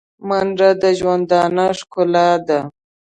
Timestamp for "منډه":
0.27-0.69